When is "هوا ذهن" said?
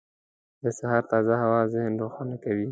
1.43-1.93